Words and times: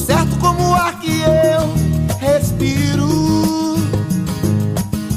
Certo 0.00 0.36
como 0.38 0.70
o 0.70 0.74
ar 0.74 0.98
que 0.98 1.20
eu 1.20 1.74
respiro. 2.18 3.78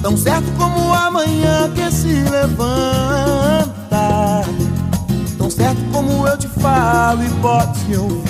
Tão 0.01 0.17
certo 0.17 0.51
como 0.57 0.93
a 0.93 1.09
manhã 1.09 1.71
que 1.73 1.91
se 1.91 2.13
levanta. 2.29 3.63
Tão 5.37 5.49
certo 5.49 5.81
como 5.91 6.27
eu 6.27 6.37
te 6.37 6.48
falo 6.48 7.23
e 7.23 7.29
podes 7.41 7.84
me 7.87 7.98
ouvir. 7.98 8.23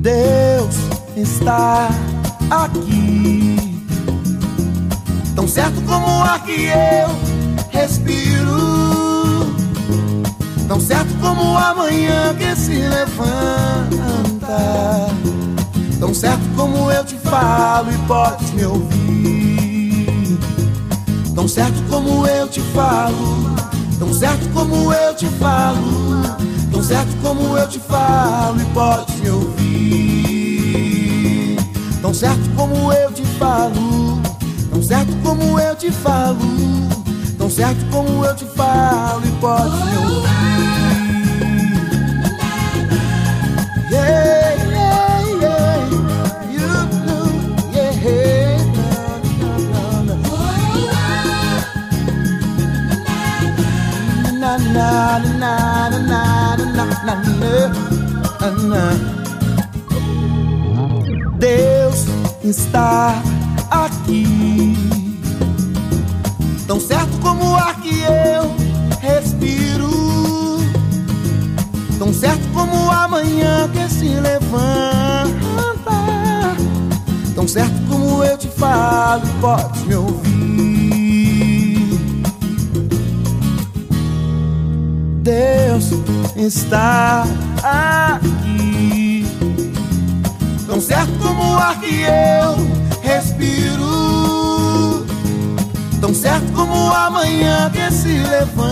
Deus 0.00 0.76
está 1.16 1.88
aqui. 2.50 3.56
Tão 5.34 5.48
certo 5.48 5.80
como 5.86 6.06
o 6.06 6.22
ar 6.22 6.44
que 6.44 6.66
eu 6.66 7.08
respiro. 7.70 8.87
Tão 10.68 10.78
certo 10.78 11.12
como 11.18 11.56
a 11.56 11.74
manhã 11.74 12.34
que 12.34 12.54
se 12.54 12.74
levanta. 12.74 13.88
Tão 15.98 16.12
certo 16.12 16.42
como 16.54 16.92
eu 16.92 17.02
te 17.04 17.16
falo 17.16 17.90
e 17.90 17.96
podes 18.06 18.50
me 18.50 18.66
ouvir. 18.66 20.38
Tão 21.34 21.48
certo 21.48 21.82
como 21.88 22.26
eu 22.26 22.46
te 22.48 22.60
falo. 22.60 23.56
Tão 23.98 24.12
certo 24.12 24.46
como 24.52 24.92
eu 24.92 25.14
te 25.14 25.26
falo. 25.40 26.36
Tão 26.70 26.82
certo 26.82 27.16
como 27.22 27.56
eu 27.56 27.66
te 27.66 27.80
falo 27.80 28.60
e 28.60 28.64
podes 28.66 29.14
me 29.20 29.30
ouvir. 29.30 29.56
Tão 32.02 32.12
certo 32.12 32.50
como 32.54 32.92
eu 32.92 33.10
te 33.10 33.24
falo. 33.38 34.20
Tão 34.70 34.82
certo 34.82 35.16
como 35.22 35.58
eu 35.58 35.74
te 35.74 35.90
falo 35.90 36.88
tão 37.48 37.48
certo 37.48 37.82
como 37.90 38.24
eu 38.26 38.36
te 38.36 38.44
falo 38.44 39.22
e 39.26 39.30
pode 39.40 39.76
me 39.76 39.96
ouvir. 39.96 40.37
Deus 61.38 62.06
está 62.44 63.22
aqui 63.70 64.88
Tão 66.68 66.78
certo 66.78 67.18
como 67.22 67.52
o 67.52 67.56
ar 67.56 67.80
que 67.80 68.02
eu 68.02 68.54
respiro. 69.00 69.88
Tão 71.98 72.12
certo 72.12 72.46
como 72.52 72.90
a 72.90 73.08
manhã 73.08 73.66
que 73.70 73.88
se 73.88 74.08
levanta. 74.08 75.32
Tão 77.34 77.48
certo 77.48 77.74
como 77.88 78.22
eu 78.22 78.36
te 78.36 78.48
falo, 78.48 79.22
podes 79.40 79.82
me 79.84 79.94
ouvir. 79.94 80.17
Deus 85.28 85.92
está 86.34 87.26
aqui. 87.62 89.26
Tão 90.66 90.80
certo 90.80 91.12
como 91.20 91.52
o 91.52 91.58
ar 91.58 91.78
que 91.78 92.00
eu 92.00 92.56
respiro. 93.02 93.84
Tão 96.00 96.14
certo 96.14 96.50
como 96.54 96.90
a 96.90 97.10
manhã 97.10 97.70
que 97.70 97.92
se 97.92 98.20
levanta. 98.20 98.62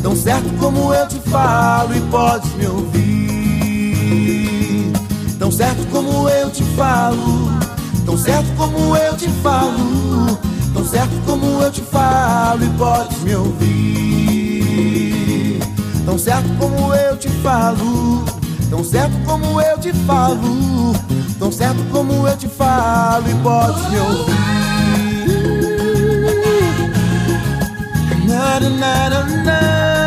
Tão 0.00 0.14
certo 0.14 0.48
como 0.60 0.94
eu 0.94 1.08
te 1.08 1.18
falo 1.28 1.92
e 1.96 2.00
podes 2.02 2.54
me 2.54 2.68
ouvir. 2.68 2.92
Tão 5.40 5.50
certo 5.50 5.84
como 5.90 6.28
eu 6.28 6.48
te 6.50 6.62
falo. 6.76 7.50
Tão 8.06 8.16
certo 8.16 8.46
como 8.56 8.96
eu 8.96 9.16
te 9.16 9.28
falo. 9.42 10.38
Tão 10.74 10.84
certo 10.84 11.14
como 11.24 11.62
eu 11.62 11.70
te 11.70 11.82
falo 11.82 12.64
e 12.64 12.68
podes 12.78 13.20
me 13.22 13.34
ouvir. 13.34 14.68
Tão 16.04 16.18
certo 16.18 16.48
como 16.58 16.94
eu 16.94 17.16
te 17.16 17.28
falo. 17.42 18.24
Tão 18.70 18.84
certo 18.84 19.18
como 19.24 19.60
eu 19.60 19.78
te 19.78 19.92
falo. 19.92 20.94
Tão 21.38 21.52
certo 21.52 21.84
como 21.90 22.26
eu 22.28 22.36
te 22.36 22.48
falo 22.48 23.30
e 23.30 23.34
podes 23.36 23.88
me 23.90 23.98
ouvir. 23.98 24.38
na 28.26 28.60
na 28.60 29.10
na 29.10 29.24
na 29.44 29.97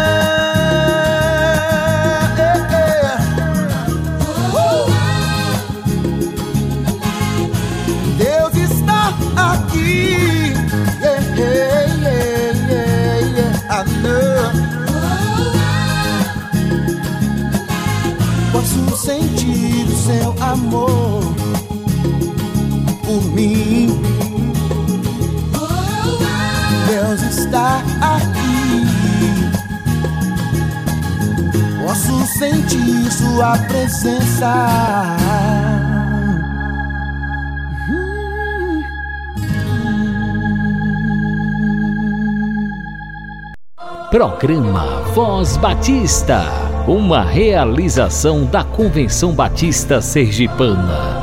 seu 20.02 20.36
amor 20.42 21.22
por 23.06 23.24
mim. 23.36 23.88
Deus 26.88 27.22
está 27.22 27.84
aqui. 28.02 28.88
Posso 31.84 32.26
sentir 32.40 33.12
Sua 33.12 33.58
presença. 33.68 35.18
Programa 44.10 45.04
Voz 45.14 45.56
Batista, 45.58 46.44
uma 46.94 47.24
realização 47.24 48.44
da 48.44 48.66
Convenção 48.66 49.32
Batista 49.32 50.02
Sergipana. 50.02 51.22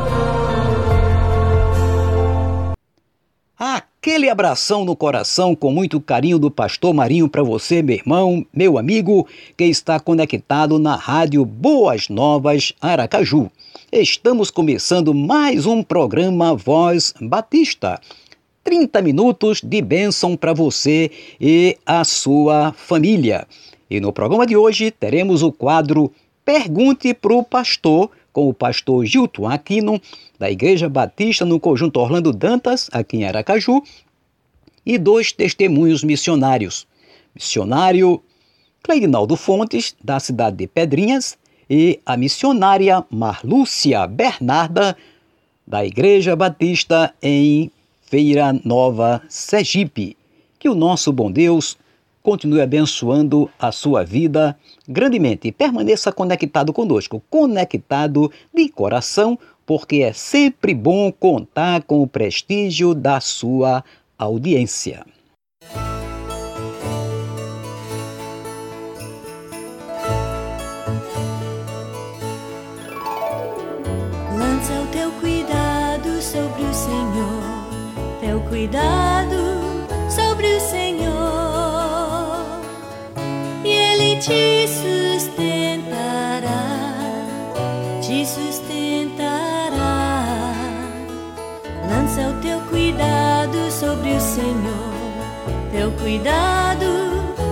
Aquele 3.59 4.31
abração 4.31 4.87
no 4.87 4.97
coração 4.97 5.55
com 5.55 5.71
muito 5.71 6.01
carinho 6.01 6.39
do 6.39 6.51
Pastor 6.51 6.95
Marinho 6.95 7.29
para 7.29 7.43
você, 7.43 7.83
meu 7.83 7.97
irmão, 7.97 8.47
meu 8.51 8.79
amigo, 8.79 9.29
que 9.59 9.65
está 9.65 10.01
conectado 10.01 10.79
na 10.79 10.97
rádio 10.97 11.45
Boas 11.45 12.09
Novas 12.09 12.73
Aracaju. 12.81 13.51
Estamos 13.93 14.51
começando 14.51 15.13
mais 15.13 15.67
um 15.67 15.83
programa 15.83 16.55
Voz 16.55 17.13
Batista. 17.21 18.01
30 18.65 19.03
minutos 19.03 19.61
de 19.63 19.83
bênção 19.83 20.35
para 20.35 20.55
você 20.55 21.11
e 21.39 21.77
a 21.85 22.05
sua 22.05 22.73
família. 22.73 23.47
E 23.91 24.01
no 24.01 24.13
programa 24.13 24.47
de 24.47 24.57
hoje 24.57 24.91
teremos 24.91 25.43
o 25.43 25.51
quadro 25.51 26.13
Pergunte 26.45 27.13
para 27.13 27.35
o 27.35 27.43
Pastor, 27.43 28.11
com 28.33 28.49
o 28.49 28.55
pastor 28.55 29.05
Gilton 29.05 29.47
Aquino, 29.47 30.01
da 30.39 30.51
Igreja 30.51 30.89
Batista 30.89 31.45
no 31.45 31.61
Conjunto 31.61 32.01
Orlando 32.01 32.33
Dantas, 32.33 32.89
aqui 32.93 33.19
em 33.19 33.25
Aracaju, 33.25 33.83
e 34.85 34.97
dois 34.97 35.33
testemunhos 35.33 36.03
missionários. 36.03 36.87
Missionário 37.35 38.23
Cleidinaldo 38.83 39.37
Fontes, 39.37 39.95
da 40.03 40.19
cidade 40.19 40.57
de 40.57 40.67
Pedrinhas, 40.67 41.37
e 41.69 42.01
a 42.07 42.17
missionária 42.17 43.05
Marlúcia 43.11 44.07
Bernarda, 44.07 44.97
da 45.67 45.85
Igreja 45.85 46.35
Batista 46.35 47.15
em 47.23 47.71
Feira 48.03 48.59
Nova 48.65 49.23
Sergipe. 49.29 50.17
Que 50.59 50.69
o 50.69 50.75
nosso 50.75 51.13
bom 51.13 51.31
Deus 51.31 51.77
continue 52.29 52.61
abençoando 52.61 53.51
a 53.59 53.73
sua 53.73 54.05
vida 54.05 54.55
grandemente. 54.87 55.51
Permaneça 55.51 56.13
conectado 56.13 56.75
conosco, 56.75 57.23
conectado 57.31 58.31
de 58.55 58.69
coração, 58.69 59.39
porque 59.65 60.03
é 60.03 60.13
sempre 60.13 60.75
bom 60.75 61.11
contar 61.11 61.85
com 61.85 62.03
o 62.03 62.07
prestígio 62.07 62.95
da 62.95 63.19
sua 63.19 63.83
audiência. 64.19 65.07
Lança 74.37 74.83
o 74.83 74.87
teu 74.93 75.11
cuidado 75.13 76.21
sobre 76.21 76.63
o 76.63 76.75
Senhor, 76.75 78.21
teu 78.21 78.41
cuidado 78.51 79.35
sobre 80.11 80.47
o 80.57 80.61
Senhor, 80.61 80.88
sobre 93.89 94.13
o 94.13 94.21
Senhor, 94.21 95.73
teu 95.73 95.91
cuidado 95.93 96.85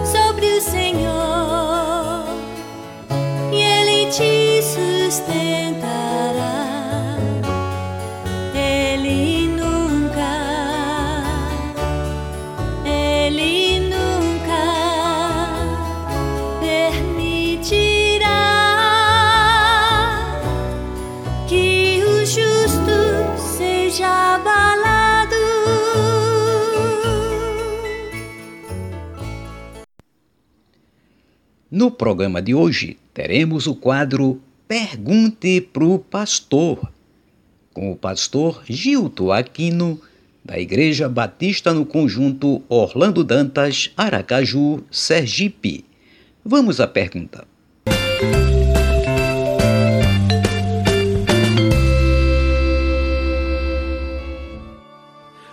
sobre 0.05 0.47
o 0.47 0.61
Senhor, 0.61 2.27
e 3.51 3.57
Ele 3.57 4.11
te 4.11 4.63
sustentará. 4.63 5.46
No 31.77 31.91
programa 31.91 32.41
de 32.41 32.55
hoje, 32.55 32.97
teremos 33.13 33.67
o 33.67 33.75
quadro 33.75 34.41
Pergunte 34.67 35.61
pro 35.61 35.99
Pastor, 35.99 36.91
com 37.75 37.93
o 37.93 37.95
pastor 37.95 38.63
Gilto 38.67 39.31
Aquino, 39.31 40.01
da 40.43 40.59
Igreja 40.59 41.07
Batista 41.07 41.75
no 41.75 41.85
Conjunto 41.85 42.63
Orlando 42.67 43.23
Dantas, 43.23 43.93
Aracaju, 43.95 44.85
Sergipe. 44.91 45.85
Vamos 46.43 46.81
à 46.81 46.87
pergunta. 46.87 47.47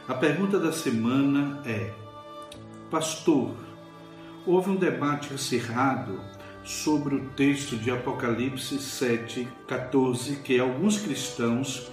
A 0.08 0.14
pergunta 0.14 0.58
da 0.58 0.72
semana 0.72 1.62
é: 1.66 1.92
Pastor, 2.90 3.73
houve 4.46 4.70
um 4.70 4.76
debate 4.76 5.34
acirrado 5.34 6.20
sobre 6.64 7.16
o 7.16 7.30
texto 7.30 7.76
de 7.76 7.92
Apocalipse 7.92 8.78
7, 8.78 9.48
14, 9.68 10.38
que 10.38 10.60
alguns 10.60 11.00
cristãos 11.00 11.92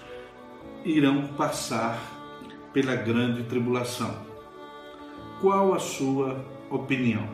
irão 0.85 1.29
passar 1.37 1.99
pela 2.73 2.95
grande 2.95 3.45
tribulação. 3.45 4.15
Qual 5.41 5.75
a 5.75 5.79
sua 5.79 6.45
opinião? 6.71 7.29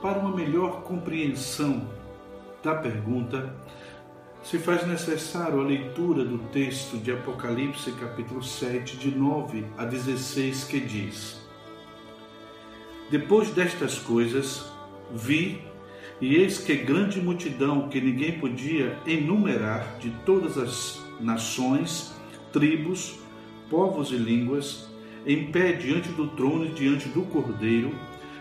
Para 0.00 0.18
uma 0.18 0.34
melhor 0.34 0.82
compreensão 0.82 1.88
da 2.62 2.74
pergunta, 2.74 3.54
se 4.42 4.58
faz 4.58 4.86
necessário 4.86 5.60
a 5.60 5.64
leitura 5.64 6.24
do 6.24 6.38
texto 6.50 6.96
de 6.96 7.12
Apocalipse, 7.12 7.92
capítulo 7.92 8.42
7, 8.42 8.96
de 8.96 9.16
9 9.16 9.64
a 9.78 9.84
16, 9.84 10.64
que 10.64 10.80
diz: 10.80 11.41
depois 13.10 13.50
destas 13.50 13.98
coisas, 13.98 14.64
vi, 15.12 15.60
e 16.20 16.36
eis 16.36 16.58
que 16.58 16.76
grande 16.76 17.20
multidão 17.20 17.88
que 17.88 18.00
ninguém 18.00 18.38
podia 18.38 18.96
enumerar 19.06 19.98
de 19.98 20.10
todas 20.24 20.56
as 20.56 21.02
nações, 21.20 22.14
tribos, 22.52 23.18
povos 23.68 24.10
e 24.12 24.16
línguas, 24.16 24.88
em 25.26 25.50
pé 25.50 25.72
diante 25.72 26.08
do 26.10 26.28
trono 26.28 26.66
e 26.66 26.70
diante 26.70 27.08
do 27.08 27.22
cordeiro, 27.22 27.92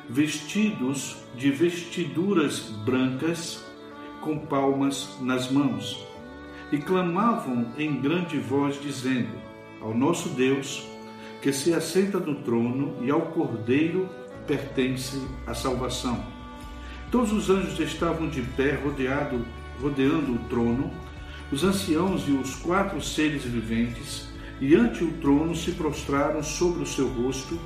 vestidos 0.10 1.18
de 1.36 1.50
vestiduras 1.52 2.60
brancas, 2.86 3.66
com 4.20 4.38
palmas 4.38 5.18
nas 5.22 5.50
mãos, 5.50 6.06
e 6.72 6.78
clamavam 6.78 7.68
em 7.78 8.00
grande 8.00 8.38
voz, 8.38 8.80
dizendo: 8.82 9.32
Ao 9.82 9.94
nosso 9.94 10.30
Deus, 10.30 10.86
que 11.42 11.52
se 11.52 11.74
assenta 11.74 12.20
no 12.20 12.36
trono, 12.36 12.96
e 13.02 13.10
ao 13.10 13.22
cordeiro 13.22 14.10
pertence 14.48 15.22
a 15.46 15.54
salvação. 15.54 16.24
Todos 17.12 17.32
os 17.32 17.50
anjos 17.50 17.80
estavam 17.80 18.30
de 18.30 18.42
pé, 18.42 18.76
rodeado, 18.76 19.46
rodeando 19.82 20.34
o 20.34 20.40
trono, 20.50 20.92
os 21.52 21.64
anciãos 21.64 22.24
e 22.28 22.32
os 22.32 22.56
quatro 22.56 23.02
seres 23.02 23.44
viventes, 23.44 24.30
e 24.60 24.76
ante 24.76 25.04
o 25.04 25.12
trono 25.14 25.56
se 25.56 25.72
prostraram 25.72 26.42
sobre 26.42 26.84
o 26.84 26.86
seu 26.86 27.08
rosto 27.08 27.60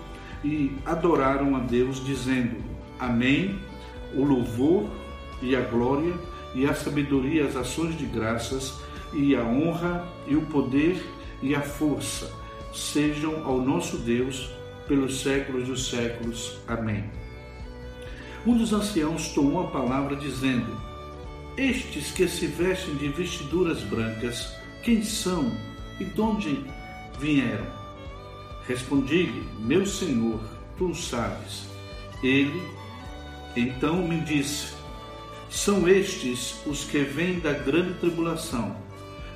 e 0.43 0.71
adoraram 0.85 1.55
a 1.55 1.59
Deus, 1.59 2.03
dizendo: 2.03 2.55
Amém. 2.99 3.59
O 4.13 4.23
louvor 4.23 4.89
e 5.41 5.55
a 5.55 5.61
glória 5.61 6.13
e 6.53 6.65
a 6.65 6.73
sabedoria, 6.73 7.45
as 7.45 7.55
ações 7.55 7.97
de 7.97 8.05
graças 8.05 8.79
e 9.13 9.35
a 9.35 9.43
honra 9.43 10.07
e 10.25 10.35
o 10.35 10.41
poder 10.43 11.03
e 11.41 11.53
a 11.53 11.61
força 11.61 12.31
sejam 12.73 13.45
ao 13.45 13.59
nosso 13.59 13.97
Deus 13.97 14.49
pelos 14.87 15.21
séculos 15.21 15.67
dos 15.67 15.89
séculos. 15.89 16.57
Amém. 16.67 17.03
Um 18.45 18.57
dos 18.57 18.73
anciãos 18.73 19.29
tomou 19.29 19.67
a 19.67 19.71
palavra, 19.71 20.15
dizendo: 20.15 20.75
Estes 21.57 22.11
que 22.11 22.27
se 22.27 22.47
vestem 22.47 22.95
de 22.95 23.07
vestiduras 23.09 23.81
brancas, 23.81 24.55
quem 24.83 25.03
são 25.03 25.51
e 25.99 26.05
de 26.05 26.21
onde 26.21 26.63
vieram? 27.19 27.65
Respondi-lhe: 28.67 29.47
Meu 29.59 29.85
senhor, 29.85 30.39
tu 30.77 30.93
sabes. 30.93 31.67
Ele 32.23 32.61
então 33.55 34.07
me 34.07 34.19
disse: 34.21 34.73
São 35.49 35.87
estes 35.87 36.61
os 36.65 36.83
que 36.83 36.99
vêm 36.99 37.39
da 37.39 37.53
grande 37.53 37.93
tribulação. 37.95 38.75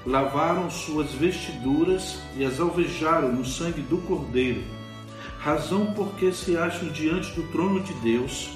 Lavaram 0.06 0.70
suas 0.70 1.12
vestiduras 1.14 2.20
e 2.38 2.46
as 2.46 2.60
alvejaram 2.60 3.34
no 3.34 3.44
sangue 3.44 3.82
do 3.82 3.98
Cordeiro 4.00 4.79
razão 5.40 5.94
porque 5.94 6.34
se 6.34 6.58
acham 6.58 6.90
diante 6.90 7.32
do 7.32 7.44
trono 7.44 7.80
de 7.80 7.94
Deus 7.96 8.50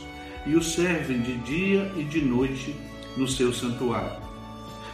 e 0.46 0.56
o 0.56 0.62
servem 0.62 1.22
de 1.22 1.38
dia 1.38 1.92
e 1.96 2.04
de 2.04 2.22
noite 2.22 2.76
no 3.16 3.26
seu 3.26 3.54
santuário. 3.54 4.22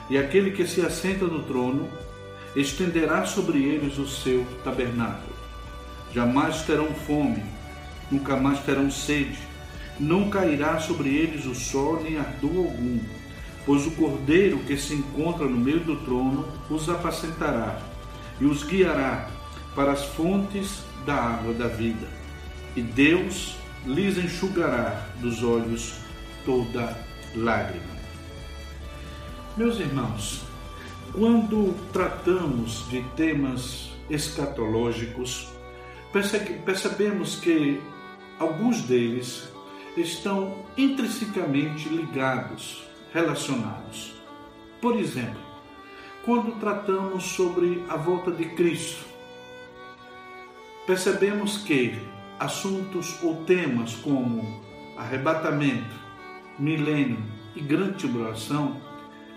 E 0.07 0.17
aquele 0.17 0.51
que 0.51 0.67
se 0.67 0.81
assenta 0.81 1.25
no 1.25 1.43
trono 1.43 1.89
estenderá 2.55 3.25
sobre 3.25 3.63
eles 3.63 3.97
o 3.97 4.07
seu 4.07 4.45
tabernáculo. 4.63 5.33
Jamais 6.13 6.61
terão 6.61 6.93
fome, 6.93 7.43
nunca 8.11 8.35
mais 8.35 8.59
terão 8.59 8.89
sede, 8.91 9.37
não 9.99 10.29
cairá 10.29 10.79
sobre 10.79 11.09
eles 11.09 11.45
o 11.45 11.55
sol 11.55 12.01
nem 12.03 12.17
ardor 12.17 12.55
algum, 12.55 12.99
pois 13.65 13.85
o 13.85 13.91
cordeiro 13.91 14.59
que 14.59 14.77
se 14.77 14.93
encontra 14.93 15.45
no 15.45 15.57
meio 15.57 15.79
do 15.79 15.95
trono 15.97 16.47
os 16.69 16.87
apacentará 16.87 17.79
e 18.39 18.45
os 18.45 18.63
guiará 18.63 19.38
para 19.75 19.91
as 19.91 20.03
fontes 20.05 20.83
da 21.05 21.15
água 21.15 21.53
da 21.53 21.67
vida, 21.67 22.07
e 22.75 22.81
Deus 22.81 23.55
lhes 23.85 24.17
enxugará 24.17 25.07
dos 25.19 25.43
olhos 25.43 25.95
toda 26.45 26.97
lágrima. 27.35 27.99
Meus 29.55 29.79
irmãos, 29.79 30.43
quando 31.13 31.75
tratamos 31.91 32.87
de 32.89 33.01
temas 33.15 33.91
escatológicos, 34.09 35.49
percebemos 36.65 37.35
que 37.35 37.81
alguns 38.39 38.81
deles 38.81 39.49
estão 39.97 40.65
intrinsecamente 40.77 41.89
ligados, 41.89 42.83
relacionados. 43.13 44.13
Por 44.81 44.97
exemplo, 44.97 45.41
quando 46.23 46.59
tratamos 46.59 47.23
sobre 47.23 47.83
a 47.89 47.97
volta 47.97 48.31
de 48.31 48.45
Cristo, 48.45 49.08
percebemos 50.89 51.59
que 51.59 51.93
assuntos 52.39 53.21
ou 53.21 53.43
temas 53.45 53.93
como 53.97 54.59
arrebatamento, 54.97 55.95
milênio 56.57 57.21
e 57.55 57.61
grande 57.61 57.99
tribulação 57.99 58.75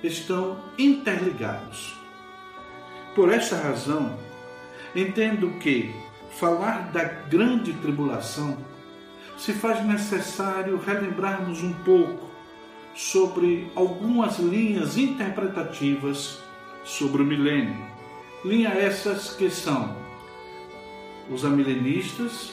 estão 0.03 0.59
interligados. 0.79 1.95
Por 3.15 3.31
esta 3.31 3.57
razão, 3.57 4.19
Entendo 4.95 5.59
que 5.59 5.95
falar 6.39 6.91
da 6.93 7.03
grande 7.05 7.73
tribulação 7.75 8.59
se 9.39 9.55
faz 9.55 9.85
necessário 9.87 10.79
relembrarmos 10.79 11.63
um 11.63 11.73
pouco 11.73 12.31
sobre 12.95 13.71
algumas 13.75 14.39
linhas 14.39 14.99
interpretativas 14.99 16.39
sobre 16.85 17.23
o 17.23 17.25
milênio. 17.25 17.75
Linha 18.45 18.69
essas 18.69 19.35
que 19.35 19.49
são 19.49 20.02
os 21.31 21.45
amilenistas, 21.45 22.53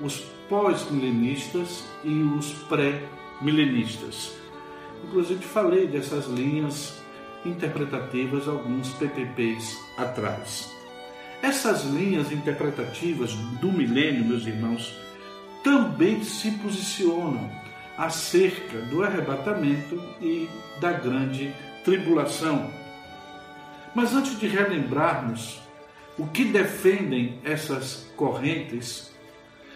os 0.00 0.20
pós-milenistas 0.48 1.84
e 2.04 2.22
os 2.22 2.52
pré-milenistas. 2.68 4.32
Inclusive 5.04 5.44
falei 5.44 5.86
dessas 5.86 6.26
linhas 6.26 6.98
interpretativas 7.44 8.48
alguns 8.48 8.90
PPPs 8.94 9.76
atrás. 9.96 10.70
Essas 11.42 11.84
linhas 11.84 12.32
interpretativas 12.32 13.32
do 13.60 13.70
milênio, 13.70 14.24
meus 14.24 14.46
irmãos, 14.46 14.98
também 15.62 16.22
se 16.24 16.50
posicionam 16.52 17.50
acerca 17.96 18.78
do 18.82 19.02
arrebatamento 19.02 20.00
e 20.20 20.48
da 20.80 20.92
grande 20.92 21.54
tribulação. 21.84 22.70
Mas 23.94 24.14
antes 24.14 24.38
de 24.38 24.46
relembrarmos 24.46 25.60
o 26.18 26.26
que 26.26 26.44
defendem 26.44 27.38
essas 27.44 28.06
correntes, 28.16 29.12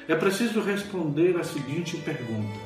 é 0.09 0.17
preciso 0.17 0.61
responder 0.61 1.39
a 1.39 1.45
seguinte 1.45 1.97
pergunta: 1.99 2.59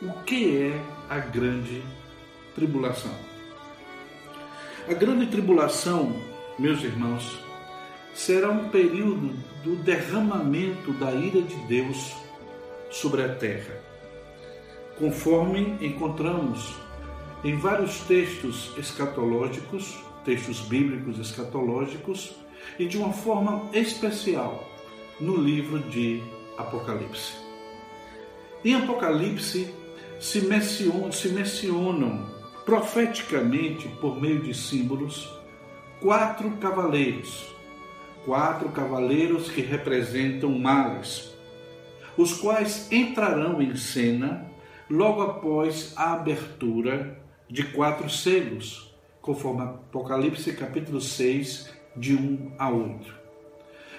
O 0.00 0.12
que 0.24 0.56
é 0.56 0.80
a 1.10 1.18
grande 1.18 1.82
tribulação? 2.54 3.14
A 4.88 4.94
grande 4.94 5.26
tribulação, 5.26 6.16
meus 6.58 6.82
irmãos, 6.82 7.38
será 8.14 8.50
um 8.50 8.70
período 8.70 9.36
do 9.62 9.76
derramamento 9.76 10.92
da 10.94 11.12
ira 11.12 11.42
de 11.42 11.54
Deus 11.66 12.14
sobre 12.90 13.22
a 13.22 13.34
terra, 13.34 13.76
conforme 14.98 15.76
encontramos 15.80 16.74
em 17.44 17.56
vários 17.56 18.00
textos 18.00 18.72
escatológicos, 18.78 20.02
textos 20.24 20.60
bíblicos 20.60 21.18
escatológicos, 21.18 22.41
e 22.78 22.86
de 22.86 22.98
uma 22.98 23.12
forma 23.12 23.68
especial 23.72 24.68
no 25.20 25.36
livro 25.36 25.78
de 25.78 26.22
Apocalipse. 26.56 27.34
Em 28.64 28.74
Apocalipse 28.74 29.72
se 30.20 30.42
mencionam, 30.42 31.10
se 31.10 31.28
mencionam 31.28 32.30
profeticamente, 32.64 33.88
por 34.00 34.20
meio 34.20 34.42
de 34.42 34.54
símbolos, 34.54 35.28
quatro 36.00 36.50
cavaleiros 36.58 37.52
quatro 38.24 38.68
cavaleiros 38.70 39.50
que 39.50 39.60
representam 39.60 40.50
males, 40.58 41.32
os 42.16 42.34
quais 42.34 42.90
entrarão 42.92 43.60
em 43.60 43.74
cena 43.76 44.46
logo 44.88 45.22
após 45.22 45.92
a 45.96 46.12
abertura 46.12 47.18
de 47.48 47.64
quatro 47.64 48.08
selos, 48.08 48.94
conforme 49.20 49.62
Apocalipse 49.62 50.52
capítulo 50.52 51.00
6, 51.00 51.70
de 51.96 52.14
1 52.14 52.52
a 52.58 52.70
8. 52.70 53.14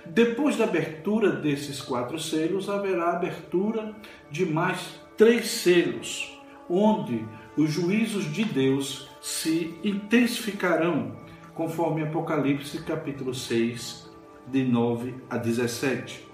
Depois 0.06 0.58
da 0.58 0.66
abertura 0.66 1.32
desses 1.32 1.82
quatro 1.82 2.20
selos, 2.20 2.70
haverá 2.70 3.12
abertura 3.12 3.94
de 4.30 4.46
mais 4.46 5.00
três 5.18 5.48
selos, 5.48 6.38
onde 6.70 7.26
os 7.56 7.72
juízos 7.72 8.32
de 8.32 8.44
Deus 8.44 9.10
se 9.22 9.74
intensificarão, 9.84 11.14
conforme 11.54 12.02
Apocalipse 12.02 12.82
capítulo 12.84 13.34
6, 13.34 14.12
de 14.48 14.64
9 14.64 15.16
a 15.30 15.38
17. 15.38 16.28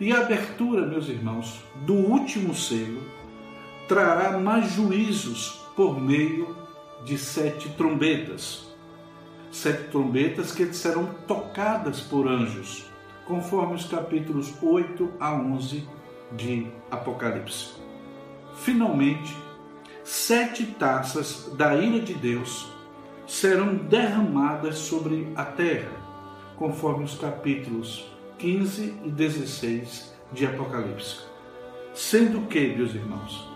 E 0.00 0.10
a 0.10 0.20
abertura, 0.22 0.86
meus 0.86 1.08
irmãos, 1.08 1.62
do 1.86 1.94
último 1.94 2.54
selo 2.54 3.02
trará 3.86 4.38
mais 4.38 4.72
juízos 4.72 5.60
por 5.76 6.00
meio 6.00 6.56
de 7.04 7.18
sete 7.18 7.68
trombetas. 7.70 8.71
Sete 9.52 9.90
trombetas 9.90 10.50
que 10.50 10.72
serão 10.72 11.14
tocadas 11.28 12.00
por 12.00 12.26
anjos, 12.26 12.90
conforme 13.26 13.74
os 13.74 13.84
capítulos 13.84 14.52
8 14.60 15.12
a 15.20 15.34
11 15.34 15.86
de 16.32 16.66
Apocalipse. 16.90 17.74
Finalmente, 18.56 19.36
sete 20.02 20.66
taças 20.66 21.52
da 21.54 21.76
ira 21.76 22.00
de 22.00 22.14
Deus 22.14 22.72
serão 23.26 23.76
derramadas 23.76 24.78
sobre 24.78 25.30
a 25.36 25.44
terra 25.44 26.02
conforme 26.56 27.04
os 27.04 27.16
capítulos 27.16 28.10
15 28.38 28.94
e 29.04 29.10
16 29.10 30.14
de 30.32 30.46
Apocalipse. 30.46 31.20
Sendo 31.92 32.46
que, 32.46 32.74
meus 32.74 32.94
irmãos, 32.94 33.48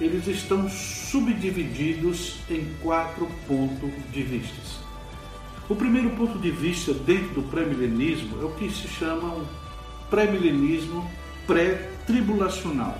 eles 0.00 0.26
estão 0.26 0.68
subdivididos 0.68 2.36
em 2.48 2.64
quatro 2.82 3.28
pontos 3.46 3.90
de 4.12 4.22
vista. 4.22 4.80
O 5.68 5.76
primeiro 5.76 6.10
ponto 6.10 6.38
de 6.38 6.50
vista 6.50 6.92
dentro 6.92 7.34
do 7.34 7.42
pré-milenismo 7.42 8.40
é 8.40 8.44
o 8.44 8.54
que 8.54 8.70
se 8.70 8.88
chama 8.88 9.28
o 9.28 9.46
pré-milenismo 10.10 11.08
pré-tribulacional, 11.46 12.98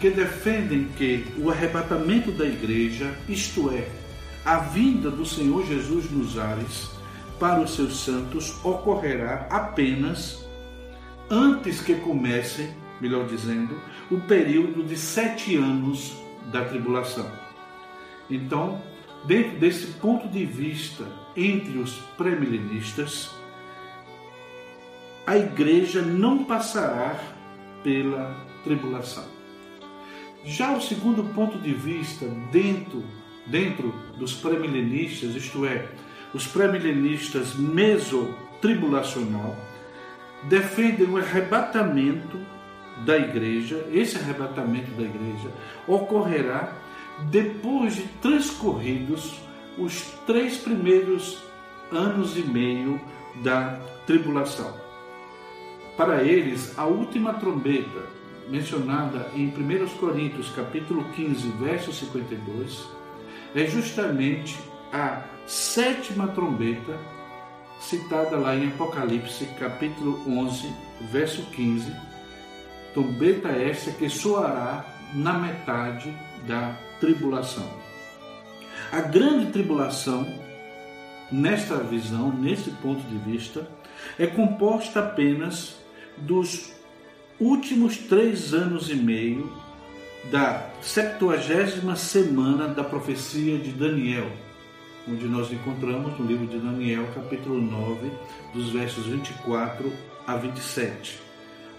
que 0.00 0.10
defendem 0.10 0.84
que 0.96 1.26
o 1.36 1.50
arrebatamento 1.50 2.32
da 2.32 2.46
igreja, 2.46 3.14
isto 3.28 3.70
é, 3.70 3.88
a 4.44 4.58
vinda 4.58 5.10
do 5.10 5.26
Senhor 5.26 5.66
Jesus 5.66 6.10
nos 6.10 6.38
ares 6.38 6.90
para 7.38 7.60
os 7.60 7.74
seus 7.74 8.00
santos, 8.00 8.54
ocorrerá 8.64 9.46
apenas 9.50 10.44
antes 11.30 11.80
que 11.80 11.94
comece 11.96 12.70
melhor 13.00 13.26
dizendo, 13.26 13.80
o 14.10 14.20
período 14.20 14.82
de 14.84 14.96
sete 14.96 15.56
anos 15.56 16.14
da 16.52 16.64
tribulação. 16.64 17.30
Então, 18.28 18.80
dentro 19.24 19.58
desse 19.58 19.86
ponto 19.94 20.28
de 20.28 20.44
vista 20.44 21.04
entre 21.36 21.78
os 21.78 21.94
pré-milenistas, 22.16 23.30
a 25.26 25.36
igreja 25.36 26.02
não 26.02 26.44
passará 26.44 27.18
pela 27.82 28.46
tribulação. 28.64 29.24
Já 30.44 30.72
o 30.72 30.80
segundo 30.80 31.22
ponto 31.34 31.58
de 31.58 31.74
vista 31.74 32.26
dentro, 32.50 33.04
dentro 33.46 33.92
dos 34.16 34.32
pré-milenistas, 34.34 35.34
isto 35.34 35.66
é, 35.66 35.88
os 36.32 36.46
pré-milenistas 36.46 37.54
mesotribulacional, 37.54 39.54
defendem 40.44 41.08
o 41.08 41.18
arrebatamento 41.18 42.38
da 43.04 43.18
igreja, 43.18 43.86
esse 43.92 44.16
arrebatamento 44.16 44.90
da 44.92 45.02
igreja 45.02 45.50
ocorrerá 45.86 46.72
depois 47.30 47.96
de 47.96 48.02
transcorridos 48.22 49.38
os 49.78 50.02
três 50.26 50.58
primeiros 50.58 51.38
anos 51.92 52.36
e 52.36 52.42
meio 52.42 53.00
da 53.42 53.78
tribulação. 54.06 54.89
Para 56.00 56.22
eles, 56.22 56.78
a 56.78 56.86
última 56.86 57.34
trombeta, 57.34 58.06
mencionada 58.48 59.30
em 59.34 59.48
1 59.48 59.98
Coríntios 59.98 60.48
capítulo 60.48 61.04
15, 61.12 61.46
verso 61.58 61.92
52, 61.92 62.88
é 63.54 63.66
justamente 63.66 64.58
a 64.90 65.22
sétima 65.46 66.28
trombeta 66.28 66.98
citada 67.78 68.38
lá 68.38 68.56
em 68.56 68.68
Apocalipse 68.68 69.44
capítulo 69.58 70.26
11, 70.26 70.72
verso 71.12 71.42
15. 71.50 71.94
Trombeta 72.94 73.48
esta 73.48 73.90
que 73.90 74.08
soará 74.08 74.82
na 75.12 75.34
metade 75.34 76.16
da 76.46 76.78
tribulação. 76.98 77.70
A 78.90 79.02
grande 79.02 79.52
tribulação, 79.52 80.26
nesta 81.30 81.76
visão, 81.76 82.32
nesse 82.32 82.70
ponto 82.70 83.02
de 83.02 83.18
vista, 83.18 83.68
é 84.18 84.26
composta 84.26 85.00
apenas 85.00 85.78
dos 86.22 86.72
últimos 87.38 87.96
três 87.96 88.52
anos 88.52 88.90
e 88.90 88.94
meio 88.94 89.50
da 90.30 90.68
septuagésima 90.82 91.96
semana 91.96 92.68
da 92.68 92.84
profecia 92.84 93.58
de 93.58 93.72
Daniel, 93.72 94.30
onde 95.08 95.26
nós 95.26 95.50
encontramos 95.50 96.18
no 96.18 96.26
livro 96.26 96.46
de 96.46 96.58
Daniel, 96.58 97.06
capítulo 97.14 97.60
9, 97.60 98.10
dos 98.52 98.70
versos 98.70 99.06
24 99.06 99.90
a 100.26 100.36
27, 100.36 101.18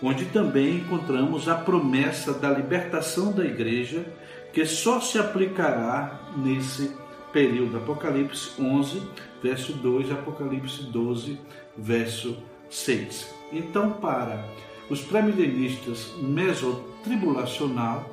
onde 0.01 0.25
também 0.25 0.77
encontramos 0.77 1.47
a 1.47 1.55
promessa 1.55 2.33
da 2.33 2.49
libertação 2.49 3.31
da 3.31 3.45
igreja, 3.45 4.03
que 4.51 4.65
só 4.65 4.99
se 4.99 5.19
aplicará 5.19 6.19
nesse 6.35 6.91
período. 7.31 7.77
Apocalipse 7.77 8.59
11, 8.59 9.01
verso 9.41 9.73
2, 9.73 10.11
Apocalipse 10.11 10.83
12, 10.83 11.39
verso 11.77 12.37
6. 12.69 13.40
Então, 13.51 13.91
para 13.93 14.45
os 14.89 15.01
pré-milenistas 15.01 16.13
mesotribulacional, 16.21 18.09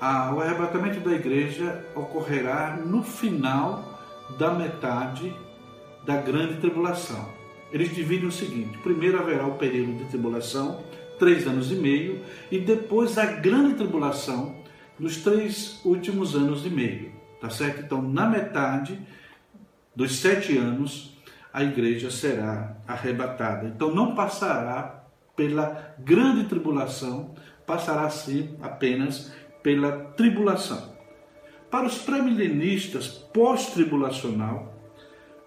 o 0.00 0.40
arrebatamento 0.40 1.00
da 1.00 1.12
igreja 1.12 1.84
ocorrerá 1.94 2.76
no 2.76 3.02
final 3.02 3.98
da 4.38 4.52
metade 4.52 5.34
da 6.04 6.16
grande 6.16 6.60
tribulação. 6.60 7.28
Eles 7.72 7.94
dividem 7.94 8.28
o 8.28 8.32
seguinte: 8.32 8.78
primeiro 8.78 9.18
haverá 9.18 9.46
o 9.46 9.58
período 9.58 9.98
de 9.98 10.04
tribulação, 10.04 10.82
três 11.18 11.46
anos 11.46 11.70
e 11.70 11.74
meio, 11.74 12.20
e 12.50 12.58
depois 12.58 13.18
a 13.18 13.26
grande 13.26 13.74
tribulação, 13.74 14.56
nos 14.98 15.18
três 15.18 15.80
últimos 15.84 16.34
anos 16.34 16.64
e 16.64 16.70
meio. 16.70 17.12
Tá 17.40 17.50
certo? 17.50 17.82
Então, 17.82 18.02
na 18.02 18.26
metade 18.26 18.98
dos 19.94 20.16
sete 20.16 20.56
anos, 20.56 21.17
a 21.52 21.62
igreja 21.62 22.10
será 22.10 22.76
arrebatada. 22.86 23.66
Então, 23.66 23.94
não 23.94 24.14
passará 24.14 25.04
pela 25.34 25.94
grande 25.98 26.44
tribulação, 26.44 27.34
passará 27.66 28.08
sim 28.10 28.56
apenas 28.60 29.32
pela 29.62 29.92
tribulação. 30.16 30.96
Para 31.70 31.86
os 31.86 31.98
pré-milenistas 31.98 33.08
pós-tribulacional, 33.08 34.74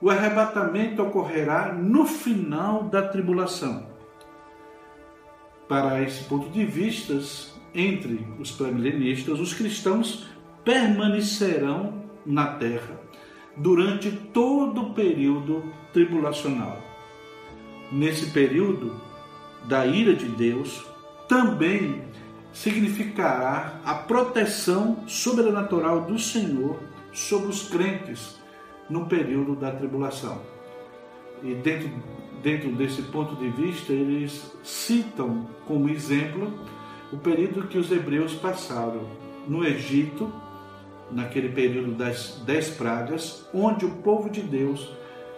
o 0.02 0.10
arrebatamento 0.10 1.02
ocorrerá 1.02 1.74
no 1.74 2.06
final 2.06 2.84
da 2.84 3.08
tribulação. 3.08 3.88
Para 5.68 6.02
esse 6.02 6.24
ponto 6.26 6.50
de 6.50 6.66
vista, 6.66 7.20
entre 7.74 8.28
os 8.40 8.52
pré-milenistas, 8.52 9.40
os 9.40 9.54
cristãos 9.54 10.28
permanecerão 10.64 12.04
na 12.26 12.56
terra 12.56 13.00
durante 13.56 14.12
todo 14.12 14.82
o 14.82 14.94
período 14.94 15.64
tribulacional. 15.94 16.78
Nesse 17.92 18.28
período, 18.28 19.00
da 19.66 19.86
ira 19.86 20.16
de 20.16 20.28
Deus 20.28 20.86
também 21.28 22.04
significará 22.54 23.80
a 23.86 23.94
proteção 23.94 25.08
sobrenatural 25.08 26.02
do 26.02 26.18
Senhor 26.18 26.80
sobre 27.14 27.50
os 27.50 27.70
crentes 27.70 28.40
no 28.90 29.06
período 29.06 29.56
da 29.56 29.72
tribulação. 29.72 30.42
E 31.44 31.54
dentro, 31.54 31.90
dentro 32.44 32.72
desse 32.74 33.02
ponto 33.04 33.36
de 33.36 33.50
vista, 33.50 33.94
eles 33.94 34.52
citam 34.64 35.48
como 35.66 35.90
exemplo 35.90 36.52
o 37.12 37.18
período 37.18 37.68
que 37.68 37.78
os 37.78 37.92
hebreus 37.92 38.34
passaram 38.34 39.08
no 39.48 39.66
Egito, 39.66 40.32
naquele 41.12 41.50
período 41.50 41.92
das 41.94 42.42
dez 42.46 42.70
pragas, 42.70 43.46
onde 43.54 43.86
o 43.86 43.92
povo 43.98 44.30
de 44.30 44.42
Deus 44.42 44.92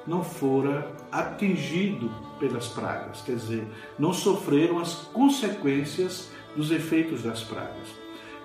não 0.06 0.24
fora 0.24 0.92
atingido 1.12 2.12
pelas 2.40 2.68
pragas, 2.68 3.22
quer 3.22 3.36
dizer, 3.36 3.64
não 3.98 4.12
sofreram 4.12 4.80
as 4.80 4.96
consequências 5.14 6.30
dos 6.56 6.72
efeitos 6.72 7.24
das 7.24 7.44
pragas. 7.44 7.88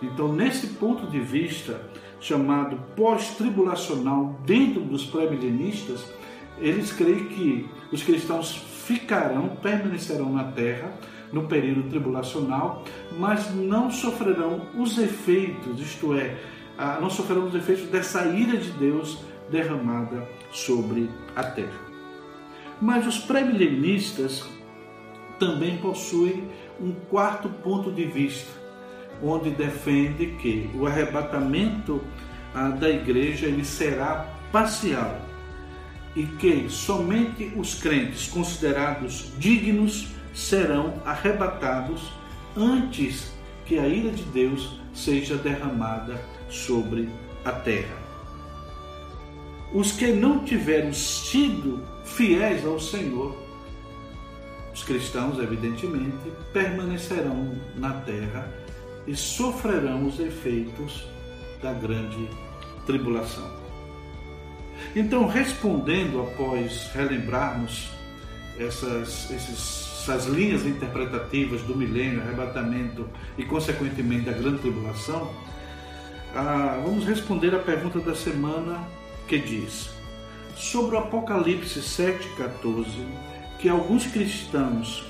Então, 0.01 0.33
nesse 0.33 0.69
ponto 0.69 1.07
de 1.09 1.19
vista, 1.19 1.81
chamado 2.21 2.79
pós-tribulacional, 2.95 4.39
dentro 4.45 4.81
dos 4.83 5.05
pré-milenistas, 5.05 6.05
eles 6.59 6.93
creem 6.93 7.27
que 7.27 7.69
os 7.91 8.03
cristãos 8.03 8.53
ficarão, 8.87 9.49
permanecerão 9.61 10.33
na 10.33 10.45
terra 10.45 10.93
no 11.33 11.47
período 11.47 11.89
tribulacional, 11.91 12.85
mas 13.19 13.55
não 13.55 13.91
sofrerão 13.91 14.63
os 14.77 14.97
efeitos, 14.99 15.81
isto 15.81 16.15
é, 16.15 16.37
não 17.01 17.11
sofrerão 17.11 17.47
os 17.47 17.55
efeitos 17.55 17.89
dessa 17.89 18.25
ira 18.27 18.57
de 18.57 18.71
Deus 18.73 19.19
derramada 19.51 20.27
sobre 20.53 21.11
a 21.35 21.43
terra. 21.43 21.89
Mas 22.81 23.07
os 23.07 23.19
pré-milenistas 23.19 24.45
também 25.39 25.79
possuem 25.79 26.49
um 26.81 26.93
quarto 27.11 27.49
ponto 27.49 27.91
de 27.91 28.05
vista, 28.05 28.51
onde 29.23 29.51
defende 29.51 30.37
que 30.41 30.71
o 30.75 30.87
arrebatamento 30.87 32.01
ah, 32.55 32.69
da 32.69 32.89
igreja 32.89 33.47
ele 33.47 33.65
será 33.65 34.29
parcial 34.53 35.21
e 36.15 36.25
que 36.25 36.69
somente 36.69 37.53
os 37.57 37.75
crentes 37.75 38.29
considerados 38.29 39.33
dignos 39.39 40.09
serão 40.33 40.95
arrebatados 41.05 42.13
antes 42.57 43.33
que 43.67 43.79
a 43.79 43.87
ira 43.87 44.11
de 44.11 44.23
Deus 44.25 44.81
seja 44.95 45.37
derramada 45.37 46.21
sobre 46.49 47.09
a 47.45 47.53
terra. 47.53 47.97
Os 49.73 49.93
que 49.93 50.13
não 50.13 50.45
tiveram 50.45 50.93
sido 50.93 51.85
fiéis 52.05 52.65
ao 52.65 52.81
Senhor, 52.81 53.37
os 54.73 54.83
cristãos, 54.83 55.39
evidentemente, 55.39 56.33
permanecerão 56.53 57.55
na 57.77 57.93
terra 57.93 58.51
e 59.07 59.15
sofrerão 59.15 60.07
os 60.07 60.19
efeitos 60.21 61.07
da 61.63 61.73
grande 61.73 62.29
tribulação. 62.87 63.51
Então, 64.95 65.27
respondendo 65.27 66.21
após 66.21 66.91
relembrarmos 66.95 67.91
essas, 68.59 69.31
esses, 69.31 70.03
essas 70.03 70.27
linhas 70.27 70.65
interpretativas 70.65 71.61
do 71.63 71.77
milênio, 71.77 72.21
arrebatamento 72.21 73.09
e, 73.37 73.45
consequentemente, 73.45 74.27
da 74.27 74.33
grande 74.33 74.59
tribulação, 74.59 75.31
ah, 76.35 76.81
vamos 76.85 77.05
responder 77.05 77.55
a 77.55 77.59
pergunta 77.59 78.01
da 78.01 78.15
semana 78.15 78.87
que 79.27 79.39
diz 79.39 79.91
sobre 80.57 80.97
o 80.97 80.99
Apocalipse 80.99 81.81
7,14 81.81 82.87
que 83.59 83.69
alguns 83.69 84.07
cristãos 84.07 85.05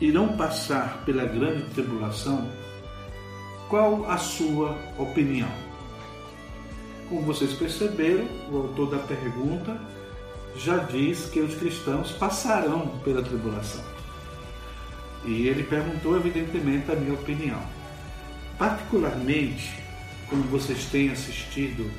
irão 0.00 0.36
passar 0.36 1.02
pela 1.04 1.24
grande 1.24 1.62
tribulação, 1.74 2.50
qual 3.68 4.10
a 4.10 4.18
sua 4.18 4.76
opinião? 4.98 5.48
Como 7.08 7.22
vocês 7.22 7.52
perceberam, 7.52 8.26
o 8.50 8.56
autor 8.58 8.90
da 8.90 8.98
pergunta 8.98 9.78
já 10.56 10.78
diz 10.78 11.26
que 11.26 11.40
os 11.40 11.54
cristãos 11.54 12.10
passarão 12.12 12.88
pela 13.04 13.22
tribulação. 13.22 13.84
E 15.24 15.46
ele 15.46 15.62
perguntou, 15.62 16.16
evidentemente, 16.16 16.90
a 16.90 16.96
minha 16.96 17.14
opinião. 17.14 17.60
Particularmente, 18.58 19.81
como 20.32 20.44
vocês 20.44 20.86
têm 20.86 21.10
assistido 21.10 21.90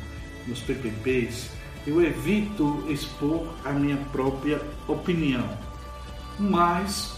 nos 0.48 0.60
PPPs, 0.62 1.52
eu 1.86 2.04
evito 2.04 2.84
expor 2.90 3.48
a 3.64 3.72
minha 3.72 3.98
própria 4.12 4.60
opinião, 4.88 5.48
mas 6.40 7.16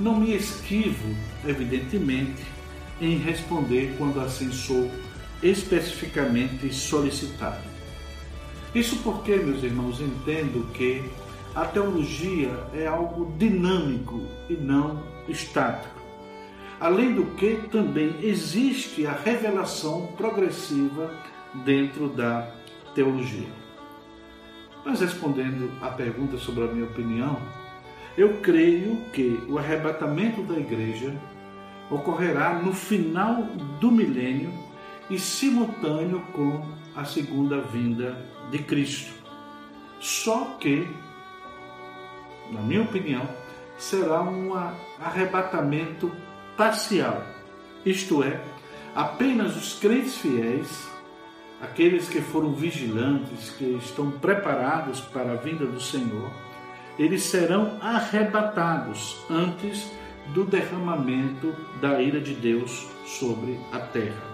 não 0.00 0.18
me 0.18 0.34
esquivo, 0.34 1.14
evidentemente, 1.46 2.42
em 3.00 3.16
responder 3.18 3.94
quando 3.96 4.20
assim 4.20 4.50
sou 4.50 4.90
especificamente 5.40 6.74
solicitado. 6.74 7.62
Isso 8.74 8.96
porque, 9.04 9.36
meus 9.36 9.62
irmãos, 9.62 10.00
entendo 10.00 10.68
que 10.72 11.04
a 11.54 11.64
teologia 11.66 12.50
é 12.74 12.88
algo 12.88 13.32
dinâmico 13.38 14.20
e 14.50 14.54
não 14.54 15.04
estático. 15.28 15.97
Além 16.80 17.12
do 17.12 17.24
que, 17.34 17.56
também 17.72 18.14
existe 18.22 19.04
a 19.04 19.12
revelação 19.12 20.12
progressiva 20.16 21.12
dentro 21.64 22.08
da 22.08 22.48
teologia. 22.94 23.48
Mas 24.84 25.00
respondendo 25.00 25.72
à 25.82 25.90
pergunta 25.90 26.38
sobre 26.38 26.64
a 26.64 26.66
minha 26.68 26.84
opinião, 26.84 27.36
eu 28.16 28.38
creio 28.40 28.96
que 29.12 29.42
o 29.48 29.58
arrebatamento 29.58 30.42
da 30.42 30.56
igreja 30.56 31.14
ocorrerá 31.90 32.54
no 32.54 32.72
final 32.72 33.42
do 33.80 33.90
milênio 33.90 34.52
e 35.10 35.18
simultâneo 35.18 36.20
com 36.32 36.64
a 36.94 37.04
segunda 37.04 37.60
vinda 37.60 38.16
de 38.50 38.58
Cristo. 38.58 39.12
Só 40.00 40.56
que, 40.60 40.86
na 42.52 42.60
minha 42.60 42.82
opinião, 42.82 43.28
será 43.76 44.22
um 44.22 44.52
arrebatamento 45.00 46.10
parcial, 46.58 47.22
isto 47.86 48.24
é, 48.24 48.40
apenas 48.92 49.56
os 49.56 49.78
crentes 49.78 50.18
fiéis, 50.18 50.88
aqueles 51.62 52.08
que 52.08 52.20
foram 52.20 52.52
vigilantes, 52.52 53.50
que 53.50 53.78
estão 53.80 54.10
preparados 54.10 55.00
para 55.00 55.34
a 55.34 55.36
vinda 55.36 55.64
do 55.64 55.80
Senhor, 55.80 56.32
eles 56.98 57.22
serão 57.22 57.78
arrebatados 57.80 59.18
antes 59.30 59.88
do 60.34 60.44
derramamento 60.44 61.54
da 61.80 62.02
ira 62.02 62.20
de 62.20 62.34
Deus 62.34 62.88
sobre 63.06 63.60
a 63.72 63.78
terra. 63.78 64.26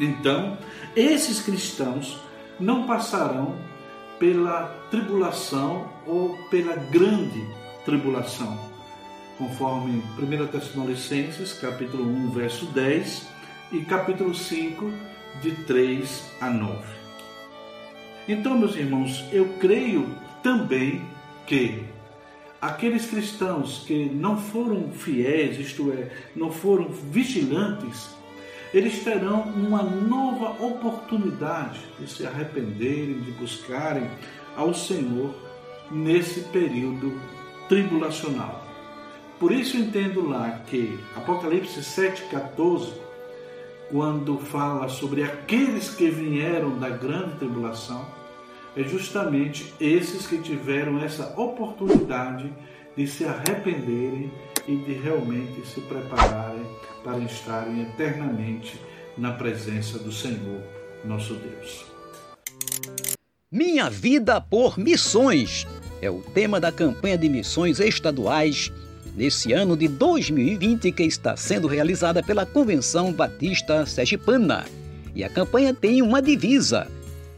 Então, 0.00 0.58
esses 0.96 1.40
cristãos 1.40 2.18
não 2.58 2.84
passarão 2.84 3.54
pela 4.18 4.64
tribulação 4.90 5.88
ou 6.04 6.36
pela 6.50 6.74
grande 6.74 7.46
tribulação, 7.84 8.71
conforme 9.42 10.00
1 10.16 10.46
Tessalonicenses, 10.46 11.52
capítulo 11.54 12.04
1, 12.04 12.30
verso 12.30 12.64
10 12.66 13.26
e 13.72 13.80
capítulo 13.80 14.32
5, 14.32 14.88
de 15.42 15.50
3 15.64 16.30
a 16.40 16.48
9. 16.48 16.78
Então, 18.28 18.56
meus 18.56 18.76
irmãos, 18.76 19.24
eu 19.32 19.48
creio 19.58 20.06
também 20.44 21.02
que 21.44 21.82
aqueles 22.60 23.06
cristãos 23.06 23.82
que 23.84 24.04
não 24.04 24.38
foram 24.38 24.92
fiéis, 24.92 25.58
isto 25.58 25.90
é, 25.90 26.08
não 26.36 26.52
foram 26.52 26.88
vigilantes, 26.88 28.10
eles 28.72 29.02
terão 29.02 29.42
uma 29.42 29.82
nova 29.82 30.64
oportunidade 30.64 31.80
de 31.98 32.08
se 32.08 32.24
arrependerem, 32.24 33.20
de 33.20 33.32
buscarem 33.32 34.08
ao 34.56 34.72
Senhor 34.72 35.34
nesse 35.90 36.42
período 36.42 37.20
tribulacional. 37.68 38.61
Por 39.42 39.50
isso 39.50 39.76
entendo 39.76 40.28
lá 40.28 40.62
que 40.68 41.00
Apocalipse 41.16 41.80
7,14, 41.80 42.92
quando 43.90 44.38
fala 44.38 44.88
sobre 44.88 45.24
aqueles 45.24 45.88
que 45.90 46.08
vieram 46.08 46.78
da 46.78 46.88
grande 46.88 47.38
tribulação, 47.38 48.06
é 48.76 48.84
justamente 48.84 49.74
esses 49.80 50.28
que 50.28 50.38
tiveram 50.38 51.02
essa 51.02 51.34
oportunidade 51.36 52.52
de 52.96 53.04
se 53.08 53.24
arrependerem 53.24 54.30
e 54.68 54.76
de 54.76 54.92
realmente 54.92 55.66
se 55.66 55.80
prepararem 55.80 56.64
para 57.02 57.18
estarem 57.18 57.82
eternamente 57.82 58.80
na 59.18 59.32
presença 59.32 59.98
do 59.98 60.12
Senhor, 60.12 60.62
nosso 61.04 61.34
Deus. 61.34 61.84
Minha 63.50 63.90
vida 63.90 64.40
por 64.40 64.78
missões 64.78 65.66
é 66.00 66.08
o 66.08 66.20
tema 66.20 66.60
da 66.60 66.70
campanha 66.70 67.18
de 67.18 67.28
missões 67.28 67.80
estaduais 67.80 68.70
nesse 69.16 69.52
ano 69.52 69.76
de 69.76 69.88
2020 69.88 70.90
que 70.92 71.02
está 71.02 71.36
sendo 71.36 71.66
realizada 71.68 72.22
pela 72.22 72.46
Convenção 72.46 73.12
Batista 73.12 73.84
Sergipana. 73.86 74.64
E 75.14 75.22
a 75.22 75.28
campanha 75.28 75.74
tem 75.74 76.02
uma 76.02 76.22
divisa: 76.22 76.88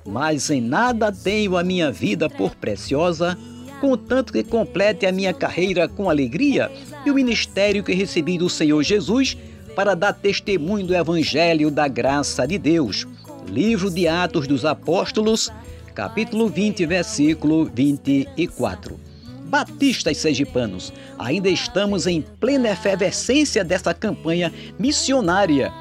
Mas 0.07 0.51
em 0.51 0.61
nada 0.61 1.11
tenho 1.11 1.57
a 1.57 1.65
minha 1.65 1.91
vida 1.91 2.31
por 2.31 2.55
preciosa, 2.55 3.37
contanto 3.81 4.33
que 4.33 4.45
complete 4.45 5.07
a 5.07 5.13
minha 5.13 5.35
carreira 5.35 5.89
com 5.89 6.09
alegria 6.09 6.71
e 7.05 7.11
o 7.11 7.15
ministério 7.15 7.83
que 7.83 7.93
recebi 7.93 8.39
do 8.39 8.49
Senhor 8.49 8.83
Jesus 8.83 9.37
para 9.75 9.95
dar 9.95 10.13
testemunho 10.13 10.87
do 10.87 10.95
Evangelho 10.95 11.71
da 11.71 11.89
graça 11.89 12.47
de 12.47 12.59
Deus. 12.59 13.07
Livro 13.49 13.91
de 13.91 14.07
Atos 14.07 14.47
dos 14.47 14.65
Apóstolos, 14.65 15.51
capítulo 15.95 16.49
20, 16.49 16.87
versículo 16.87 17.65
24. 17.67 19.14
Batistas 19.55 20.17
sergipanos, 20.17 20.93
ainda 21.17 21.49
estamos 21.49 22.09
em 22.09 22.21
plena 22.21 22.71
efervescência 22.71 23.63
dessa 23.63 23.95
campanha 23.95 24.53
missionária 24.81 25.73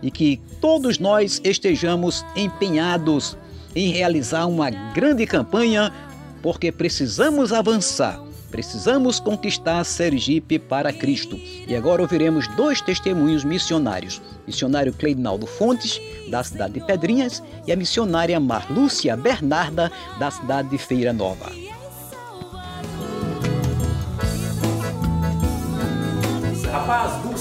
e 0.00 0.08
que 0.08 0.40
todos 0.60 1.00
nós 1.00 1.40
estejamos 1.42 2.24
empenhados 2.36 3.36
em 3.74 3.90
realizar 3.90 4.46
uma 4.46 4.70
grande 4.70 5.26
campanha 5.26 5.92
porque 6.40 6.70
precisamos 6.70 7.52
avançar 7.52 8.22
Precisamos 8.52 9.20
conquistar 9.20 9.84
Sergipe 9.84 10.58
para 10.58 10.90
Cristo. 10.90 11.38
E 11.66 11.76
agora 11.76 12.00
ouviremos 12.00 12.48
dois 12.56 12.80
testemunhos 12.80 13.44
missionários: 13.44 14.22
missionário 14.46 14.90
Cleidinaldo 14.94 15.46
Fontes, 15.46 16.00
da 16.30 16.42
cidade 16.42 16.72
de 16.72 16.80
Pedrinhas, 16.80 17.42
e 17.66 17.72
a 17.72 17.76
missionária 17.76 18.40
Marlúcia 18.40 19.14
Bernarda, 19.18 19.92
da 20.18 20.30
cidade 20.30 20.70
de 20.70 20.78
Feira 20.78 21.12
Nova. 21.12 21.67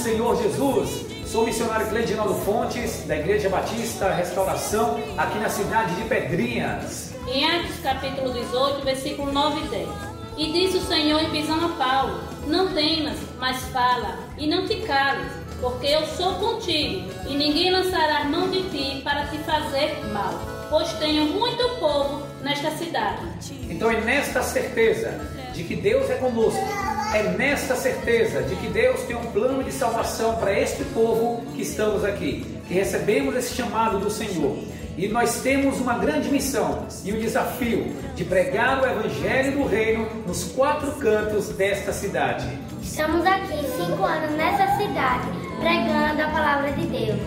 Senhor 0.08 0.42
Jesus. 0.42 1.06
Sou 1.26 1.46
missionário 1.46 1.86
Cleidinaldo 1.90 2.36
Fontes, 2.36 3.04
da 3.06 3.18
Igreja 3.18 3.50
Batista 3.50 4.10
Restauração, 4.14 4.98
aqui 5.18 5.38
na 5.38 5.50
cidade 5.50 5.94
de 5.96 6.04
Pedrinhas. 6.04 7.14
Em 7.28 7.44
Atos 7.44 7.78
capítulo 7.84 8.32
18, 8.32 8.86
versículo 8.86 9.34
9 9.34 9.66
e 9.66 9.68
10. 9.68 9.90
E 10.38 10.52
disse 10.54 10.78
o 10.78 10.82
Senhor 10.82 11.22
em 11.22 11.30
visão 11.30 11.58
a 11.66 11.70
Paulo: 11.76 12.22
Não 12.48 12.74
temas, 12.74 13.18
mas 13.38 13.62
fala, 13.74 14.18
e 14.38 14.48
não 14.48 14.66
te 14.66 14.78
cales, 14.84 15.30
porque 15.60 15.88
eu 15.88 16.08
sou 16.08 16.36
contigo, 16.36 17.12
e 17.28 17.36
ninguém 17.36 17.70
lançará 17.70 18.24
mão 18.24 18.50
de 18.50 18.64
ti 18.70 19.02
para 19.04 19.26
te 19.26 19.38
fazer 19.40 19.94
mal, 20.14 20.40
pois 20.70 20.90
tenho 20.94 21.26
muito 21.26 21.68
povo 21.82 22.26
nesta 22.42 22.72
cidade. 22.72 23.28
Então 23.70 23.92
é 23.92 24.00
nesta 24.00 24.42
certeza 24.42 25.37
de 25.58 25.64
que 25.64 25.76
Deus 25.76 26.08
é 26.10 26.16
conosco, 26.16 26.64
é 27.14 27.24
nesta 27.36 27.76
certeza 27.76 28.44
de 28.44 28.56
que 28.58 28.68
Deus 28.68 29.02
tem 29.02 29.16
um 29.16 29.26
plano 29.32 29.64
de 29.64 29.72
salvação 29.72 30.36
para 30.36 30.58
este 30.58 30.84
povo 30.86 31.44
que 31.56 31.64
estamos 31.64 32.06
aqui, 32.06 32.46
que 32.68 32.76
recebemos 32.76 33.36
esse 33.36 33.56
chamado 33.56 33.98
do 34.00 34.12
Senhor. 34.12 34.56
E 34.96 35.08
nós 35.08 35.42
temos 35.42 35.80
uma 35.80 35.98
grande 35.98 36.30
missão 36.30 36.86
e 37.04 37.12
um 37.12 37.20
desafio 37.20 37.86
de 38.16 38.24
pregar 38.24 38.82
o 38.82 38.86
Evangelho 38.86 39.58
do 39.58 39.68
Reino 39.68 40.08
nos 40.28 40.44
quatro 40.52 40.92
cantos 40.94 41.50
desta 41.50 41.92
cidade. 41.92 42.48
Estamos 42.82 43.26
aqui 43.26 43.58
cinco 43.78 44.04
anos 44.04 44.32
nessa 44.38 44.78
cidade, 44.78 45.28
pregando 45.60 46.22
a 46.22 46.28
palavra 46.30 46.72
de 46.72 46.86
Deus. 46.86 47.20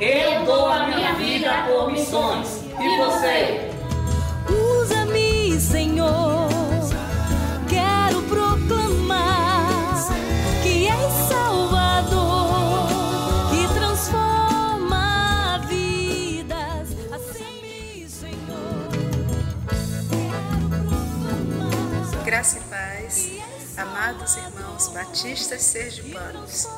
Eu 0.00 0.44
dou 0.44 0.66
a 0.66 0.88
minha 0.88 1.14
vida 1.14 1.50
por 1.68 1.90
missões. 1.90 2.64
E 2.78 2.98
você? 2.98 3.65
Amados 24.06 24.36
irmãos 24.36 24.86
batistas 24.90 25.62
sergipanos. 25.62 26.68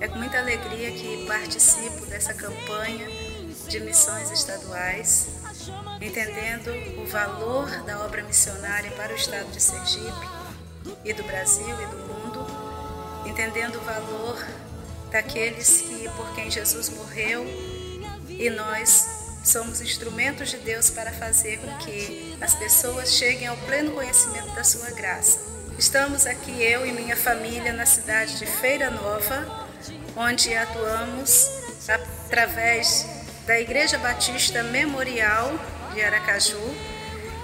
É 0.00 0.08
com 0.08 0.18
muita 0.18 0.38
alegria 0.38 0.90
que 0.90 1.24
participo 1.24 2.04
dessa 2.06 2.34
campanha 2.34 3.06
de 3.68 3.78
missões 3.78 4.28
estaduais, 4.32 5.28
entendendo 6.00 6.72
o 7.00 7.06
valor 7.06 7.68
da 7.84 8.04
obra 8.04 8.24
missionária 8.24 8.90
para 8.90 9.12
o 9.12 9.14
estado 9.14 9.52
de 9.52 9.60
Sergipe 9.62 10.28
e 11.04 11.12
do 11.12 11.22
Brasil 11.22 11.64
e 11.80 11.86
do 11.86 11.96
mundo, 12.12 12.44
entendendo 13.24 13.76
o 13.76 13.84
valor 13.84 14.44
daqueles 15.12 15.80
que 15.82 16.08
por 16.16 16.34
quem 16.34 16.50
Jesus 16.50 16.88
morreu 16.88 17.44
e 18.28 18.50
nós 18.50 19.06
somos 19.44 19.80
instrumentos 19.80 20.50
de 20.50 20.56
Deus 20.56 20.90
para 20.90 21.12
fazer 21.12 21.60
com 21.60 21.78
que 21.78 22.36
as 22.40 22.56
pessoas 22.56 23.12
cheguem 23.12 23.46
ao 23.46 23.56
pleno 23.58 23.92
conhecimento 23.92 24.52
da 24.56 24.64
sua 24.64 24.90
graça. 24.90 25.53
Estamos 25.78 26.24
aqui, 26.24 26.62
eu 26.62 26.86
e 26.86 26.92
minha 26.92 27.16
família, 27.16 27.72
na 27.72 27.84
cidade 27.84 28.38
de 28.38 28.46
Feira 28.46 28.90
Nova, 28.90 29.68
onde 30.16 30.54
atuamos 30.54 31.50
através 31.88 33.06
da 33.44 33.58
Igreja 33.58 33.98
Batista 33.98 34.62
Memorial 34.62 35.52
de 35.92 36.00
Aracaju. 36.00 36.60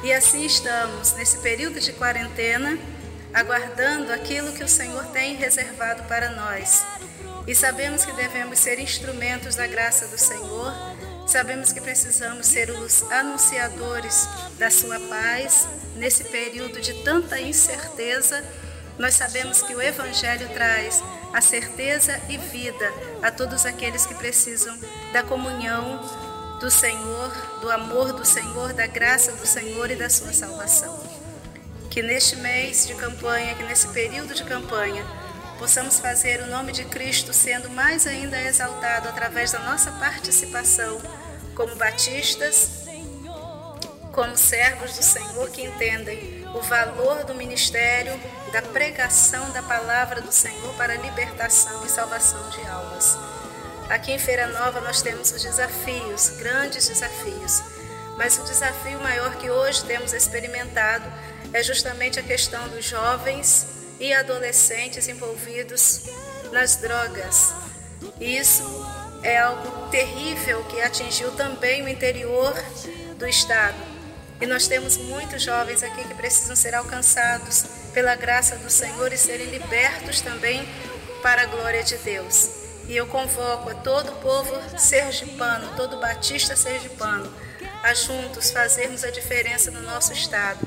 E 0.05 0.13
assim 0.13 0.47
estamos, 0.47 1.13
nesse 1.15 1.39
período 1.39 1.81
de 1.81 1.93
quarentena, 1.93 2.79
aguardando 3.35 4.13
aquilo 4.13 4.53
que 4.53 4.63
o 4.63 4.69
Senhor 4.69 5.07
tem 5.07 5.35
reservado 5.35 6.05
para 6.05 6.31
nós. 6.31 6.87
E 7.49 7.55
sabemos 7.55 8.05
que 8.05 8.13
devemos 8.13 8.61
ser 8.61 8.79
instrumentos 8.79 9.57
da 9.57 9.67
graça 9.67 10.07
do 10.07 10.17
Senhor, 10.17 10.73
sabemos 11.31 11.73
que 11.73 11.81
precisamos 11.81 12.47
ser 12.49 12.71
os 12.71 13.05
anunciadores 13.11 14.29
da 14.59 14.69
Sua 14.69 14.99
paz 14.99 15.69
nesse 15.95 16.25
período 16.25 16.81
de 16.81 16.93
tanta 17.05 17.41
incerteza. 17.41 18.45
Nós 18.99 19.15
sabemos 19.15 19.63
que 19.63 19.73
o 19.73 19.81
Evangelho 19.81 20.49
traz 20.49 21.01
a 21.33 21.41
certeza 21.41 22.21
e 22.29 22.37
vida 22.37 22.93
a 23.23 23.31
todos 23.31 23.65
aqueles 23.65 24.05
que 24.07 24.15
precisam 24.17 24.77
da 25.13 25.23
comunhão 25.23 26.01
do 26.59 26.69
Senhor, 26.69 27.33
do 27.61 27.71
amor 27.71 28.13
do 28.13 28.25
Senhor, 28.25 28.73
da 28.73 28.89
graça 28.89 29.31
do 29.31 29.47
Senhor 29.47 29.89
e 29.89 29.97
da 29.97 30.11
sua 30.11 30.33
salvação. 30.33 30.99
Que 31.91 32.03
neste 32.03 32.35
mês 32.37 32.89
de 32.89 32.95
campanha, 32.95 33.55
que 33.55 33.63
nesse 33.63 33.87
período 33.89 34.35
de 34.35 34.43
campanha, 34.43 35.05
possamos 35.61 36.01
fazer 36.01 36.43
o 36.43 36.47
nome 36.49 36.73
de 36.73 36.85
Cristo 36.87 37.33
sendo 37.33 37.71
mais 37.71 38.07
ainda 38.07 38.41
exaltado 38.43 39.09
através 39.09 39.53
da 39.53 39.61
nossa 39.61 39.93
participação 39.93 41.01
como 41.55 41.75
batistas, 41.77 42.81
como 44.13 44.37
servos 44.37 44.97
do 44.97 45.03
Senhor 45.03 45.51
que 45.51 45.63
entendem 45.63 46.45
o 46.55 46.61
valor 46.61 47.25
do 47.25 47.35
ministério, 47.35 48.13
da 48.53 48.61
pregação 48.61 49.51
da 49.53 49.63
palavra 49.63 50.21
do 50.21 50.33
Senhor 50.33 50.75
para 50.75 50.97
libertação 50.97 51.85
e 51.85 51.89
salvação 51.89 52.49
de 52.51 52.61
almas. 52.69 53.17
Aqui 53.89 54.13
em 54.13 54.19
Feira 54.19 54.47
Nova 54.49 54.81
nós 54.81 55.03
temos 55.03 55.33
os 55.33 55.43
desafios, 55.43 56.31
grandes 56.39 56.89
desafios, 56.89 57.63
mas 58.17 58.39
o 58.39 58.45
desafio 58.45 59.01
maior 59.01 59.37
que 59.37 59.51
hoje 59.51 59.85
temos 59.85 60.13
experimentado 60.13 61.05
é 61.53 61.63
justamente 61.63 62.19
a 62.19 62.23
questão 62.23 62.69
dos 62.69 62.85
jovens 62.85 63.67
e 63.99 64.13
adolescentes 64.13 65.09
envolvidos 65.09 66.03
nas 66.53 66.77
drogas. 66.77 67.53
Isso 68.21 68.65
é 69.23 69.39
algo 69.39 69.89
terrível 69.89 70.65
que 70.65 70.81
atingiu 70.81 71.31
também 71.33 71.83
o 71.83 71.89
interior 71.89 72.55
do 73.17 73.27
estado. 73.27 73.77
E 74.41 74.47
nós 74.47 74.67
temos 74.67 74.97
muitos 74.97 75.43
jovens 75.43 75.83
aqui 75.83 76.03
que 76.03 76.15
precisam 76.15 76.57
ser 76.57 76.75
alcançados 76.75 77.65
pela 77.93 78.15
graça 78.15 78.57
do 78.57 78.71
Senhor 78.71 79.13
e 79.13 79.19
serem 79.19 79.49
libertos 79.49 80.21
também 80.21 80.67
para 81.23 81.43
a 81.43 81.47
glória 81.47 81.83
de 81.83 81.97
Deus. 81.99 82.51
E 82.89 82.97
eu 82.97 83.07
convoco 83.07 83.69
a 83.69 83.75
todo 83.75 84.13
o 84.13 84.17
povo 84.17 84.79
sergipano, 84.79 85.77
todo 85.77 85.99
batista 85.99 86.57
sergipano, 86.57 87.33
a 87.83 87.93
juntos 87.93 88.51
fazermos 88.51 89.05
a 89.05 89.11
diferença 89.11 89.71
no 89.71 89.83
nosso 89.83 90.13
estado 90.13 90.67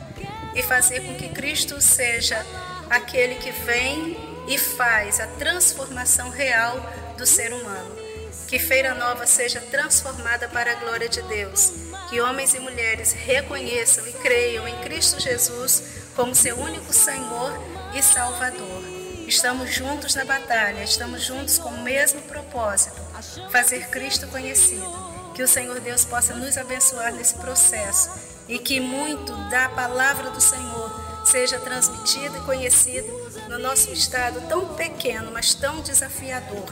e 0.53 0.61
fazer 0.61 1.01
com 1.01 1.15
que 1.15 1.29
Cristo 1.29 1.81
seja 1.81 2.45
aquele 2.89 3.35
que 3.35 3.51
vem 3.51 4.45
e 4.47 4.57
faz 4.57 5.19
a 5.19 5.27
transformação 5.27 6.29
real 6.29 6.77
do 7.17 7.25
ser 7.25 7.51
humano. 7.51 8.02
Que 8.47 8.59
Feira 8.59 8.93
Nova 8.93 9.25
seja 9.25 9.59
transformada 9.59 10.47
para 10.47 10.71
a 10.71 10.75
glória 10.75 11.09
de 11.09 11.21
Deus. 11.23 11.71
Que 12.09 12.21
homens 12.21 12.53
e 12.53 12.59
mulheres 12.59 13.11
reconheçam 13.13 14.07
e 14.07 14.13
creiam 14.13 14.67
em 14.67 14.77
Cristo 14.81 15.19
Jesus 15.19 15.83
como 16.15 16.35
seu 16.35 16.57
único 16.57 16.93
Senhor 16.93 17.51
e 17.93 18.01
Salvador. 18.01 18.83
Estamos 19.27 19.73
juntos 19.73 20.15
na 20.15 20.25
batalha, 20.25 20.83
estamos 20.83 21.23
juntos 21.23 21.57
com 21.57 21.69
o 21.69 21.81
mesmo 21.81 22.21
propósito: 22.23 23.01
fazer 23.49 23.87
Cristo 23.87 24.27
conhecido. 24.27 25.13
Que 25.33 25.41
o 25.41 25.47
Senhor 25.47 25.79
Deus 25.79 26.05
possa 26.05 26.35
nos 26.35 26.57
abençoar 26.57 27.11
nesse 27.11 27.33
processo 27.35 28.11
e 28.47 28.59
que 28.59 28.79
muito 28.79 29.33
da 29.49 29.69
palavra 29.69 30.29
do 30.29 30.39
Senhor 30.39 30.91
seja 31.25 31.57
transmitido 31.59 32.37
e 32.37 32.41
conhecido 32.41 33.07
no 33.49 33.57
nosso 33.57 33.91
estado 33.91 34.41
tão 34.47 34.75
pequeno, 34.75 35.31
mas 35.31 35.53
tão 35.53 35.81
desafiador, 35.81 36.65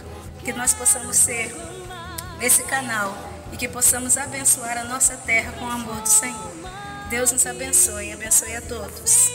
que 0.44 0.54
nós 0.54 0.74
possamos 0.74 1.16
ser 1.16 1.56
esse 2.42 2.64
canal 2.64 3.16
e 3.52 3.58
que 3.58 3.68
possamos 3.68 4.18
abençoar 4.18 4.78
a 4.78 4.84
nossa 4.84 5.16
terra 5.18 5.52
com 5.54 5.66
o 5.66 5.70
amor 5.70 6.02
do 6.02 6.10
Senhor. 6.10 6.52
Deus 7.10 7.32
nos 7.32 7.46
abençoe 7.46 8.12
abençoe 8.12 8.56
a 8.56 8.62
todos. 8.62 9.30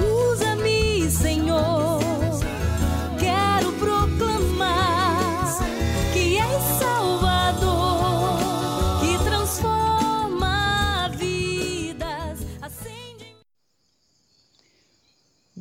Usa-me, 0.00 1.10
Senhor. 1.10 1.95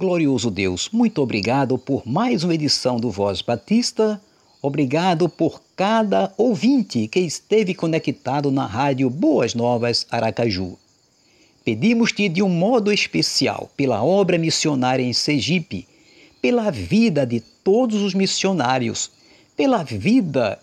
Glorioso 0.06 0.52
Deus, 0.52 0.88
muito 0.94 1.20
obrigado 1.20 1.80
por 1.80 2.06
mais 2.06 2.44
uma 2.44 2.54
edição 2.54 2.98
do 2.98 3.10
Voz 3.10 3.42
Batista. 3.42 4.22
Obrigado 4.62 5.28
por 5.28 5.60
cada 5.76 6.32
ouvinte 6.38 7.08
que 7.08 7.20
esteve 7.22 7.74
conectado 7.74 8.52
na 8.52 8.68
rádio 8.68 9.10
Boas 9.10 9.56
Novas 9.56 10.06
Aracaju. 10.12 10.78
Pedimos-te 11.64 12.30
de 12.30 12.44
um 12.44 12.50
modo 12.50 12.92
especial 12.92 13.68
pela 13.76 14.04
obra 14.04 14.38
missionária 14.38 15.02
em 15.02 15.12
Sergipe, 15.12 15.88
pela 16.40 16.70
vida 16.70 17.26
de 17.26 17.40
todos 17.40 18.04
os 18.04 18.14
missionários, 18.14 19.10
pela 19.58 19.84
vida 19.84 20.60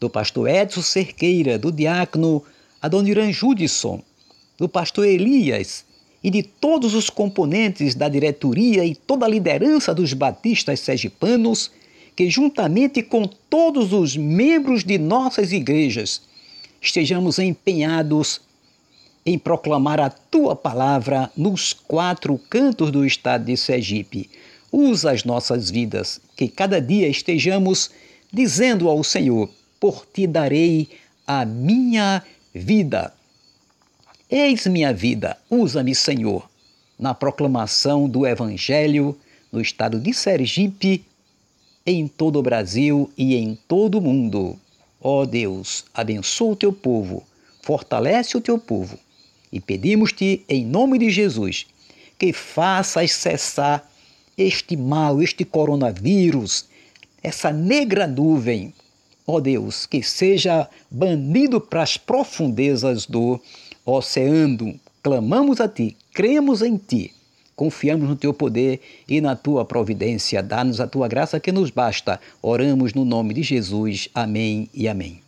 do 0.00 0.08
pastor 0.08 0.48
Edson 0.48 0.80
Cerqueira, 0.80 1.58
do 1.58 1.70
diácono 1.70 2.42
Adoniran 2.80 3.30
Judson, 3.30 4.02
do 4.56 4.66
pastor 4.66 5.04
Elias 5.04 5.84
e 6.22 6.30
de 6.30 6.42
todos 6.42 6.94
os 6.94 7.10
componentes 7.10 7.94
da 7.94 8.08
diretoria 8.08 8.84
e 8.84 8.94
toda 8.94 9.26
a 9.26 9.28
liderança 9.28 9.94
dos 9.94 10.12
batistas 10.12 10.80
sergipanos 10.80 11.70
que, 12.14 12.30
juntamente 12.30 13.02
com 13.02 13.26
todos 13.26 13.92
os 13.92 14.16
membros 14.16 14.84
de 14.84 14.98
nossas 14.98 15.52
igrejas, 15.52 16.22
estejamos 16.80 17.38
empenhados 17.38 18.40
em 19.24 19.38
proclamar 19.38 20.00
a 20.00 20.10
tua 20.10 20.54
palavra 20.54 21.30
nos 21.36 21.72
quatro 21.72 22.38
cantos 22.50 22.90
do 22.90 23.06
estado 23.06 23.44
de 23.44 23.56
Sergipe. 23.56 24.28
Usa 24.70 25.12
as 25.12 25.24
nossas 25.24 25.70
vidas, 25.70 26.20
que 26.36 26.48
cada 26.48 26.80
dia 26.80 27.08
estejamos 27.08 27.90
dizendo 28.32 28.88
ao 28.88 29.02
Senhor: 29.04 29.48
Por 29.78 30.06
ti 30.06 30.26
darei 30.26 30.88
a 31.26 31.44
minha 31.44 32.22
vida. 32.54 33.12
Eis 34.34 34.66
minha 34.66 34.94
vida, 34.94 35.36
usa-me, 35.50 35.94
Senhor, 35.94 36.48
na 36.98 37.12
proclamação 37.12 38.08
do 38.08 38.26
Evangelho 38.26 39.14
no 39.52 39.60
estado 39.60 40.00
de 40.00 40.14
Sergipe 40.14 41.04
em 41.84 42.08
todo 42.08 42.38
o 42.38 42.42
Brasil 42.42 43.12
e 43.14 43.36
em 43.36 43.54
todo 43.68 43.98
o 43.98 44.00
mundo. 44.00 44.58
Ó 44.98 45.26
Deus, 45.26 45.84
abençoa 45.92 46.52
o 46.52 46.56
teu 46.56 46.72
povo, 46.72 47.22
fortalece 47.60 48.34
o 48.34 48.40
teu 48.40 48.58
povo 48.58 48.98
e 49.52 49.60
pedimos-te, 49.60 50.42
em 50.48 50.64
nome 50.64 50.98
de 50.98 51.10
Jesus, 51.10 51.66
que 52.18 52.32
faças 52.32 53.12
cessar 53.12 53.86
este 54.38 54.78
mal, 54.78 55.20
este 55.20 55.44
coronavírus, 55.44 56.64
essa 57.22 57.52
negra 57.52 58.06
nuvem. 58.06 58.72
Ó 59.26 59.40
Deus, 59.40 59.84
que 59.84 60.02
seja 60.02 60.66
banido 60.90 61.60
para 61.60 61.82
as 61.82 61.98
profundezas 61.98 63.04
do 63.04 63.38
oceano. 63.84 64.74
Clamamos 65.02 65.60
a 65.60 65.68
ti, 65.68 65.96
cremos 66.12 66.62
em 66.62 66.76
ti 66.76 67.12
Confiamos 67.54 68.08
no 68.08 68.16
teu 68.16 68.32
poder 68.32 68.80
e 69.08 69.20
na 69.20 69.36
tua 69.36 69.64
providência. 69.64 70.42
Dá-nos 70.42 70.80
a 70.80 70.86
tua 70.86 71.06
graça 71.06 71.38
que 71.38 71.52
nos 71.52 71.70
basta. 71.70 72.18
Oramos 72.40 72.94
no 72.94 73.04
nome 73.04 73.34
de 73.34 73.42
Jesus. 73.42 74.08
Amém 74.14 74.68
e 74.74 74.88
amém. 74.88 75.20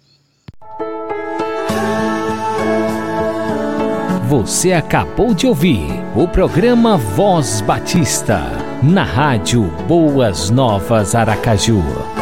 Você 4.28 4.72
acabou 4.72 5.34
de 5.34 5.46
ouvir 5.46 5.86
o 6.16 6.26
programa 6.26 6.96
Voz 6.96 7.60
Batista, 7.60 8.40
na 8.82 9.04
rádio 9.04 9.70
Boas 9.86 10.50
Novas 10.50 11.14
Aracaju. 11.14 12.13